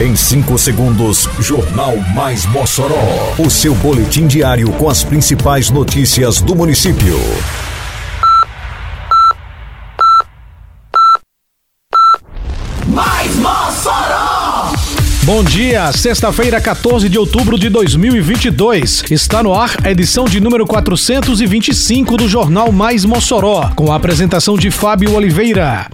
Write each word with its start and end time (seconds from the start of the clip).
Em 0.00 0.14
5 0.14 0.56
segundos, 0.58 1.28
Jornal 1.40 1.96
Mais 2.14 2.46
Mossoró. 2.46 3.34
O 3.36 3.50
seu 3.50 3.74
boletim 3.74 4.28
diário 4.28 4.70
com 4.74 4.88
as 4.88 5.02
principais 5.02 5.70
notícias 5.70 6.40
do 6.40 6.54
município. 6.54 7.18
Mais 12.86 13.34
Mossoró! 13.34 14.72
Bom 15.24 15.42
dia, 15.42 15.90
sexta-feira, 15.90 16.60
14 16.60 17.08
de 17.08 17.18
outubro 17.18 17.58
de 17.58 17.68
2022. 17.68 19.02
Está 19.10 19.42
no 19.42 19.52
ar 19.52 19.78
a 19.82 19.90
edição 19.90 20.26
de 20.26 20.38
número 20.38 20.64
425 20.64 22.16
do 22.16 22.28
Jornal 22.28 22.70
Mais 22.70 23.04
Mossoró, 23.04 23.72
com 23.74 23.92
a 23.92 23.96
apresentação 23.96 24.56
de 24.56 24.70
Fábio 24.70 25.12
Oliveira. 25.16 25.88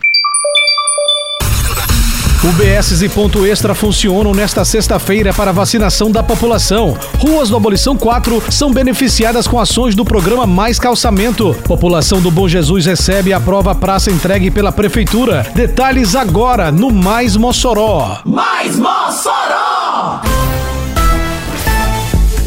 UBSs 2.45 3.03
e 3.03 3.09
ponto 3.09 3.47
extra 3.47 3.75
funcionam 3.75 4.35
nesta 4.35 4.67
sexta-feira 4.67 5.33
para 5.33 5.51
vacinação 5.51 6.11
da 6.11 6.23
população. 6.23 6.95
Ruas 7.19 7.49
do 7.49 7.57
Abolição 7.57 7.97
4 7.97 8.43
são 8.51 8.71
beneficiadas 8.71 9.49
com 9.49 9.59
ações 9.59 9.95
do 9.95 10.05
programa 10.05 10.47
Mais 10.47 10.79
Calçamento. 10.79 11.57
População 11.65 12.21
do 12.21 12.31
Bom 12.31 12.47
Jesus 12.47 12.85
recebe 12.85 13.33
a 13.33 13.41
prova 13.41 13.75
praça 13.75 14.11
entregue 14.11 14.51
pela 14.51 14.71
Prefeitura. 14.71 15.47
Detalhes 15.55 16.15
agora 16.15 16.71
no 16.71 16.91
Mais 16.91 17.35
Mossoró. 17.35 18.19
Mais 18.27 18.77
Mossoró! 18.77 19.04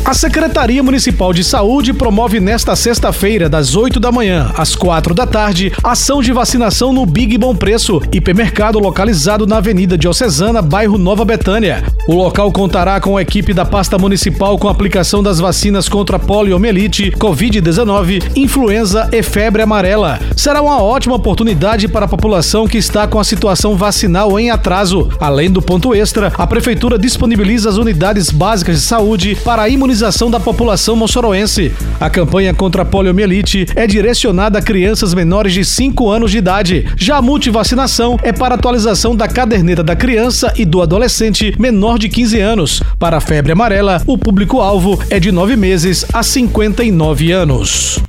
A 0.07 0.13
Secretaria 0.13 0.81
Municipal 0.81 1.33
de 1.33 1.43
Saúde 1.43 1.91
promove 1.91 2.39
nesta 2.39 2.77
sexta-feira, 2.77 3.49
das 3.49 3.75
8 3.75 3.99
da 3.99 4.09
manhã 4.09 4.53
às 4.55 4.73
4 4.73 5.13
da 5.13 5.27
tarde, 5.27 5.73
ação 5.83 6.21
de 6.21 6.31
vacinação 6.31 6.93
no 6.93 7.05
Big 7.05 7.37
Bom 7.37 7.53
Preço, 7.53 8.01
hipermercado 8.09 8.79
localizado 8.79 9.45
na 9.45 9.57
Avenida 9.57 9.97
Diocesana, 9.97 10.61
bairro 10.61 10.97
Nova 10.97 11.25
Betânia. 11.25 11.83
O 12.07 12.15
local 12.15 12.49
contará 12.53 13.01
com 13.01 13.17
a 13.17 13.21
equipe 13.21 13.53
da 13.53 13.65
pasta 13.65 13.97
municipal 13.97 14.57
com 14.57 14.69
aplicação 14.69 15.21
das 15.21 15.39
vacinas 15.39 15.89
contra 15.89 16.17
poliomielite, 16.17 17.11
Covid-19, 17.11 18.31
influenza 18.33 19.09
e 19.11 19.21
febre 19.21 19.61
amarela. 19.61 20.21
Será 20.37 20.61
uma 20.61 20.81
ótima 20.81 21.15
oportunidade 21.17 21.85
para 21.89 22.05
a 22.05 22.07
população 22.07 22.65
que 22.65 22.77
está 22.77 23.09
com 23.09 23.19
a 23.19 23.25
situação 23.25 23.75
vacinal 23.75 24.39
em 24.39 24.51
atraso. 24.51 25.09
Além 25.19 25.51
do 25.51 25.61
ponto 25.61 25.93
extra, 25.93 26.31
a 26.37 26.47
Prefeitura 26.47 26.97
disponibiliza 26.97 27.67
as 27.67 27.75
unidades 27.75 28.31
básicas 28.31 28.77
de 28.77 28.83
saúde 28.83 29.35
para 29.43 29.63
a 29.63 29.69
imunização 29.97 30.29
da 30.29 30.39
população 30.39 30.95
moçoroense. 30.95 31.71
A 31.99 32.07
campanha 32.07 32.53
contra 32.53 32.83
a 32.83 32.85
poliomielite 32.85 33.65
é 33.75 33.87
direcionada 33.87 34.59
a 34.59 34.61
crianças 34.61 35.11
menores 35.11 35.53
de 35.53 35.65
5 35.65 36.07
anos 36.09 36.29
de 36.29 36.37
idade. 36.37 36.85
Já 36.95 37.17
a 37.17 37.21
multivacinação 37.21 38.19
é 38.21 38.31
para 38.31 38.53
atualização 38.53 39.15
da 39.15 39.27
caderneta 39.27 39.83
da 39.83 39.95
criança 39.95 40.53
e 40.55 40.65
do 40.65 40.83
adolescente 40.83 41.55
menor 41.57 41.97
de 41.97 42.09
15 42.09 42.39
anos. 42.39 42.83
Para 42.99 43.17
a 43.17 43.21
febre 43.21 43.53
amarela, 43.53 44.01
o 44.05 44.17
público-alvo 44.17 45.01
é 45.09 45.19
de 45.19 45.31
9 45.31 45.55
meses 45.55 46.05
a 46.13 46.21
59 46.21 47.31
anos. 47.31 47.99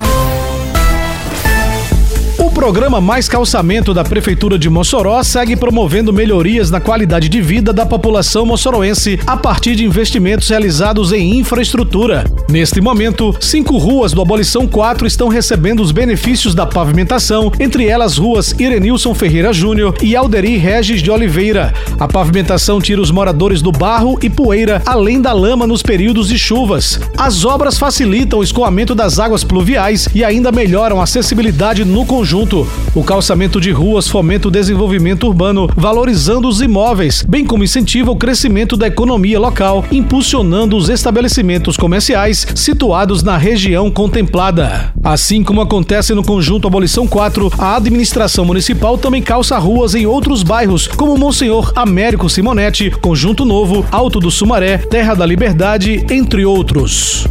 Programa 2.59 3.01
Mais 3.01 3.29
Calçamento 3.29 3.95
da 3.95 4.03
Prefeitura 4.03 4.59
de 4.59 4.69
Mossoró 4.69 5.23
segue 5.23 5.55
promovendo 5.55 6.13
melhorias 6.13 6.73
na 6.73 6.81
qualidade 6.81 7.29
de 7.29 7.41
vida 7.41 7.73
da 7.73 7.87
população 7.87 8.45
moçoroense 8.45 9.17
a 9.25 9.37
partir 9.37 9.77
de 9.77 9.85
investimentos 9.85 10.49
realizados 10.49 11.13
em 11.13 11.39
infraestrutura. 11.39 12.25
Neste 12.51 12.81
momento, 12.81 13.33
cinco 13.39 13.79
ruas 13.79 14.13
do 14.13 14.21
Abolição 14.21 14.67
4 14.67 15.07
estão 15.07 15.29
recebendo 15.29 15.81
os 15.81 15.93
benefícios 15.93 16.53
da 16.53 16.67
pavimentação, 16.67 17.53
entre 17.61 17.87
elas 17.87 18.19
ruas 18.19 18.53
Irenilson 18.59 19.15
Ferreira 19.15 19.53
Júnior 19.53 19.95
e 20.03 20.17
Alderi 20.17 20.57
Regis 20.57 21.01
de 21.01 21.13
Oliveira. 21.13 21.73
A 21.97 22.09
pavimentação 22.09 22.81
tira 22.81 23.01
os 23.01 23.13
moradores 23.13 23.63
do 23.63 23.71
barro 23.71 24.19
e 24.21 24.29
poeira, 24.29 24.83
além 24.85 25.21
da 25.21 25.33
lama 25.33 25.65
nos 25.65 25.81
períodos 25.81 26.29
de 26.29 26.37
chuvas. 26.37 26.99
As 27.17 27.45
obras 27.45 27.79
facilitam 27.79 28.41
o 28.41 28.43
escoamento 28.43 28.97
das 28.97 29.21
águas 29.21 29.45
pluviais 29.45 30.09
e 30.13 30.25
ainda 30.25 30.51
melhoram 30.51 31.01
a 31.01 31.05
acessibilidade 31.05 31.85
no 31.85 32.05
conjunto 32.05 32.48
o 32.95 33.05
calçamento 33.05 33.61
de 33.61 33.71
ruas 33.71 34.09
fomenta 34.09 34.49
o 34.49 34.51
desenvolvimento 34.51 35.27
urbano, 35.27 35.69
valorizando 35.77 36.49
os 36.49 36.61
imóveis, 36.63 37.23
bem 37.29 37.45
como 37.45 37.63
incentiva 37.63 38.11
o 38.11 38.17
crescimento 38.17 38.77
da 38.77 38.87
economia 38.87 39.39
local, 39.39 39.85
impulsionando 39.93 40.77
os 40.77 40.89
estabelecimentos 40.89 41.77
comerciais 41.77 42.47
situados 42.55 43.23
na 43.23 43.37
região 43.37 43.91
contemplada. 43.91 44.93
Assim 45.05 45.45
como 45.45 45.61
acontece 45.61 46.15
no 46.15 46.25
conjunto 46.25 46.67
Abolição 46.67 47.07
4, 47.07 47.53
a 47.59 47.77
administração 47.77 48.45
municipal 48.45 48.97
também 48.97 49.21
calça 49.23 49.59
ruas 49.59 49.95
em 49.95 50.07
outros 50.07 50.43
bairros, 50.43 50.87
como 50.87 51.19
Monsenhor 51.19 51.73
Américo 51.77 52.31
Simonetti, 52.31 52.91
Conjunto 52.91 53.45
Novo, 53.45 53.85
Alto 53.91 54.21
do 54.21 54.31
Sumaré, 54.31 54.79
Terra 54.79 55.15
da 55.15 55.27
Liberdade, 55.27 56.07
entre 56.11 56.45
outros. 56.45 57.27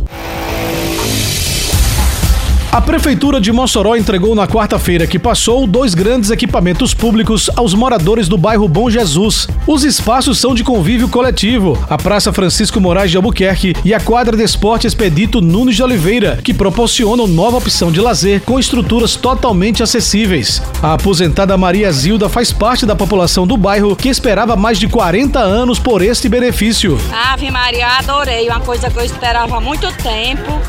A 2.77 2.81
Prefeitura 2.87 3.41
de 3.41 3.51
Mossoró 3.51 3.95
entregou 3.95 4.35
na 4.35 4.47
quarta-feira 4.47 5.07
que 5.07 5.17
passou 5.17 5.65
dois 5.65 5.95
grandes 5.95 6.29
equipamentos 6.29 6.93
públicos 6.93 7.49
aos 7.55 7.73
moradores 7.73 8.27
do 8.27 8.37
bairro 8.37 8.67
Bom 8.67 8.87
Jesus. 8.87 9.47
Os 9.65 9.83
espaços 9.83 10.37
são 10.37 10.53
de 10.53 10.63
convívio 10.63 11.09
coletivo, 11.09 11.75
a 11.89 11.97
Praça 11.97 12.31
Francisco 12.31 12.79
Moraes 12.79 13.09
de 13.09 13.17
Albuquerque 13.17 13.75
e 13.83 13.95
a 13.95 13.99
quadra 13.99 14.37
de 14.37 14.43
esporte 14.43 14.85
Expedito 14.85 15.41
Nunes 15.41 15.75
de 15.75 15.81
Oliveira, 15.81 16.39
que 16.43 16.53
proporcionam 16.53 17.25
nova 17.25 17.57
opção 17.57 17.91
de 17.91 17.99
lazer 17.99 18.41
com 18.41 18.59
estruturas 18.59 19.15
totalmente 19.15 19.81
acessíveis. 19.81 20.61
A 20.79 20.93
aposentada 20.93 21.57
Maria 21.57 21.91
Zilda 21.91 22.29
faz 22.29 22.53
parte 22.53 22.85
da 22.85 22.95
população 22.95 23.47
do 23.47 23.57
bairro 23.57 23.95
que 23.95 24.07
esperava 24.07 24.55
mais 24.55 24.77
de 24.77 24.87
40 24.87 25.39
anos 25.39 25.79
por 25.79 26.03
este 26.03 26.29
benefício. 26.29 26.95
Ave 27.11 27.49
Maria, 27.49 27.87
adorei, 27.97 28.47
uma 28.47 28.59
coisa 28.59 28.87
que 28.91 28.99
eu 28.99 29.03
esperava 29.03 29.57
há 29.57 29.59
muito 29.59 29.91
tempo. 29.93 30.61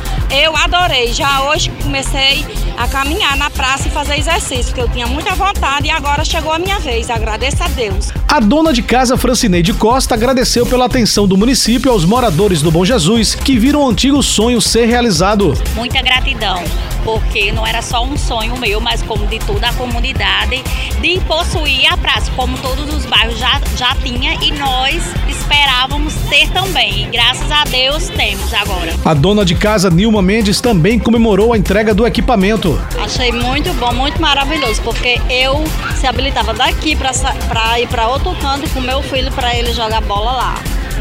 Adorei. 0.88 1.12
Já 1.12 1.42
hoje 1.50 1.70
comecei 1.82 2.46
a 2.78 2.86
caminhar 2.86 3.36
na 3.36 3.50
praça 3.50 3.88
e 3.88 3.90
fazer 3.90 4.18
exercício, 4.18 4.66
porque 4.66 4.80
eu 4.80 4.88
tinha 4.88 5.06
muita 5.06 5.34
vontade 5.34 5.88
e 5.88 5.90
agora 5.90 6.24
chegou 6.24 6.52
a 6.52 6.58
minha 6.58 6.78
vez. 6.78 7.10
Agradeço 7.10 7.62
a 7.62 7.68
Deus. 7.68 8.12
A 8.28 8.38
dona 8.38 8.72
de 8.72 8.82
casa 8.82 9.16
Francineide 9.16 9.72
Costa 9.72 10.14
agradeceu 10.14 10.64
pela 10.64 10.84
atenção 10.84 11.26
do 11.26 11.36
município 11.36 11.90
aos 11.90 12.04
moradores 12.04 12.62
do 12.62 12.70
Bom 12.70 12.84
Jesus 12.84 13.34
que 13.34 13.58
viram 13.58 13.82
o 13.82 13.88
antigo 13.88 14.22
sonho 14.22 14.60
ser 14.60 14.86
realizado. 14.86 15.54
Muita 15.74 16.00
gratidão, 16.02 16.62
porque 17.04 17.50
não 17.50 17.66
era 17.66 17.82
só 17.82 18.04
um 18.04 18.16
sonho 18.16 18.56
meu, 18.58 18.80
mas 18.80 19.02
como 19.02 19.26
de 19.26 19.38
toda 19.40 19.68
a 19.68 19.72
comunidade, 19.72 20.62
de 21.00 21.20
possuir 21.20 21.92
a 21.92 21.96
praça, 21.96 22.30
como 22.36 22.56
todos 22.58 22.94
os 22.94 23.04
bairros 23.06 23.38
já, 23.38 23.60
já 23.76 23.94
tinha 23.96 24.34
e 24.34 24.52
nós 24.52 25.02
esperávamos 25.28 26.14
ter 26.28 26.48
também. 26.50 27.04
E 27.04 27.10
graças 27.10 27.50
a 27.50 27.64
Deus 27.64 28.08
temos 28.10 28.52
agora. 28.54 28.94
A 29.04 29.14
dona 29.14 29.44
de 29.44 29.54
casa 29.54 29.90
Nilma 29.90 30.22
Mendes 30.22 30.60
também 30.60 30.98
comemorou 30.98 31.52
a 31.52 31.58
entrega 31.58 31.92
do 31.94 32.06
equipamento. 32.06 32.67
Achei 33.02 33.32
muito 33.32 33.72
bom, 33.74 33.92
muito 33.92 34.20
maravilhoso, 34.20 34.80
porque 34.82 35.20
eu 35.30 35.64
se 35.96 36.06
habilitava 36.06 36.52
daqui 36.52 36.96
para 36.96 37.80
ir 37.80 37.88
para 37.88 38.08
outro 38.08 38.34
canto 38.36 38.68
com 38.70 38.80
meu 38.80 39.02
filho 39.02 39.30
para 39.32 39.54
ele 39.56 39.72
jogar 39.72 40.00
bola 40.00 40.32
lá. 40.32 40.54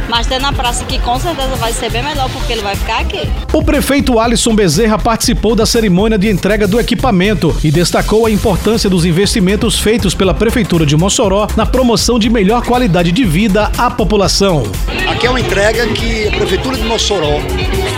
Mas 0.09 0.25
tem 0.25 0.39
na 0.39 0.53
praça 0.53 0.85
que 0.85 0.99
com 0.99 1.19
certeza 1.19 1.55
vai 1.55 1.73
ser 1.73 1.91
bem 1.91 2.01
melhor 2.01 2.29
porque 2.29 2.53
ele 2.53 2.61
vai 2.61 2.75
ficar 2.75 2.99
aqui. 2.99 3.29
O 3.51 3.61
prefeito 3.61 4.19
Alisson 4.19 4.55
Bezerra 4.55 4.97
participou 4.97 5.55
da 5.55 5.65
cerimônia 5.65 6.17
de 6.17 6.29
entrega 6.29 6.67
do 6.67 6.79
equipamento 6.79 7.55
e 7.63 7.71
destacou 7.71 8.25
a 8.25 8.31
importância 8.31 8.89
dos 8.89 9.05
investimentos 9.05 9.79
feitos 9.79 10.13
pela 10.13 10.33
Prefeitura 10.33 10.85
de 10.85 10.95
Mossoró 10.95 11.47
na 11.57 11.65
promoção 11.65 12.17
de 12.17 12.29
melhor 12.29 12.63
qualidade 12.63 13.11
de 13.11 13.25
vida 13.25 13.69
à 13.77 13.91
população. 13.91 14.63
Aqui 15.09 15.27
é 15.27 15.29
uma 15.29 15.41
entrega 15.41 15.85
que 15.87 16.27
a 16.27 16.31
Prefeitura 16.31 16.77
de 16.77 16.83
Mossoró 16.83 17.39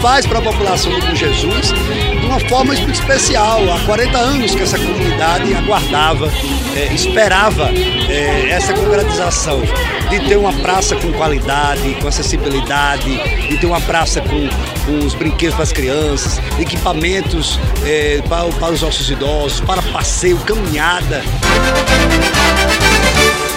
faz 0.02 0.26
para 0.26 0.40
a 0.40 0.42
população 0.42 0.98
do 1.00 1.16
Jesus 1.16 1.74
de 2.20 2.26
uma 2.26 2.40
forma 2.40 2.74
especial. 2.74 3.62
Há 3.72 3.80
40 3.86 4.18
anos 4.18 4.56
que 4.56 4.62
essa 4.64 4.78
comunidade 4.78 5.54
aguardava, 5.54 6.32
é, 6.76 6.94
esperava 6.94 7.70
é, 8.10 8.50
essa 8.50 8.74
concretização 8.74 9.62
de 10.10 10.20
ter 10.28 10.38
uma 10.38 10.54
praça 10.54 10.96
com 10.96 11.12
qualidade, 11.14 11.96
com 12.02 12.08
acessibilidade, 12.08 13.10
de 13.48 13.58
ter 13.58 13.68
uma 13.68 13.82
praça 13.82 14.22
com, 14.22 14.48
com 14.86 15.06
os 15.06 15.14
brinquedos 15.14 15.56
para 15.56 15.64
as 15.64 15.72
crianças, 15.72 16.40
equipamentos 16.60 17.60
é, 17.86 18.22
para, 18.28 18.50
para 18.54 18.74
os 18.74 18.82
nossos 18.82 19.10
idosos, 19.10 19.60
para 19.62 19.82
passeio, 19.82 20.38
caminhada. 20.40 21.24